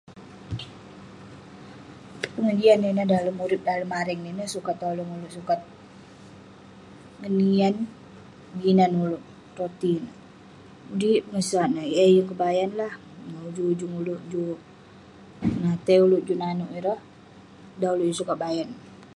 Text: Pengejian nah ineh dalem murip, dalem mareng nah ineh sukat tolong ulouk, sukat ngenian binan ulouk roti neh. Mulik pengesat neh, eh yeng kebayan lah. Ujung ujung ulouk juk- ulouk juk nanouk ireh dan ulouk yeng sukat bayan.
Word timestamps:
Pengejian 2.33 2.77
nah 2.81 2.91
ineh 2.93 3.07
dalem 3.13 3.35
murip, 3.39 3.61
dalem 3.67 3.89
mareng 3.95 4.19
nah 4.21 4.31
ineh 4.33 4.49
sukat 4.55 4.75
tolong 4.83 5.09
ulouk, 5.15 5.31
sukat 5.37 5.59
ngenian 7.21 7.75
binan 8.59 8.91
ulouk 9.03 9.23
roti 9.57 9.91
neh. 10.03 10.15
Mulik 10.87 11.21
pengesat 11.25 11.67
neh, 11.75 11.87
eh 12.03 12.09
yeng 12.15 12.29
kebayan 12.31 12.71
lah. 12.79 12.93
Ujung 13.47 13.69
ujung 13.73 13.93
ulouk 14.01 14.21
juk- 14.31 14.63
ulouk 16.05 16.23
juk 16.27 16.39
nanouk 16.41 16.71
ireh 16.79 16.99
dan 17.79 17.89
ulouk 17.93 18.05
yeng 18.07 18.19
sukat 18.19 18.37
bayan. 18.43 18.69